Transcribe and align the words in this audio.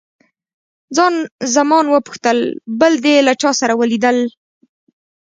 خان 0.95 1.15
زمان 1.55 1.85
وپوښتل، 1.89 2.37
بل 2.79 2.93
دې 3.05 3.15
له 3.27 3.33
چا 3.41 3.51
سره 3.59 3.73
ولیدل؟ 3.81 4.17